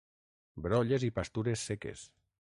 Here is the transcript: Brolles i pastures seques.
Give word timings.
Brolles 0.65 1.05
i 1.07 1.09
pastures 1.17 1.65
seques. 1.71 2.07